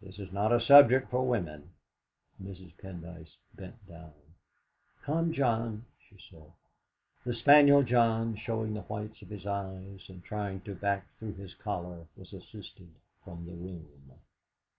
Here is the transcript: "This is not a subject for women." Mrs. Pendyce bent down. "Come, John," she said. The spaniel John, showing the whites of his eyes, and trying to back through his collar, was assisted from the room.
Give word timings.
"This 0.00 0.18
is 0.18 0.32
not 0.32 0.52
a 0.54 0.60
subject 0.62 1.10
for 1.10 1.28
women." 1.28 1.74
Mrs. 2.42 2.72
Pendyce 2.78 3.36
bent 3.54 3.86
down. 3.86 4.14
"Come, 5.02 5.34
John," 5.34 5.84
she 6.08 6.16
said. 6.30 6.52
The 7.26 7.34
spaniel 7.34 7.82
John, 7.82 8.36
showing 8.36 8.72
the 8.72 8.80
whites 8.84 9.20
of 9.20 9.28
his 9.28 9.44
eyes, 9.44 10.08
and 10.08 10.24
trying 10.24 10.62
to 10.62 10.74
back 10.74 11.08
through 11.18 11.34
his 11.34 11.52
collar, 11.52 12.06
was 12.16 12.32
assisted 12.32 12.88
from 13.22 13.44
the 13.44 13.52
room. 13.52 14.10